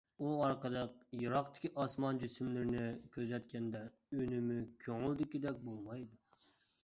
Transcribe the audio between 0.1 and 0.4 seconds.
ئۇ